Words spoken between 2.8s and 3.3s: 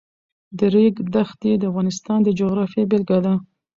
بېلګه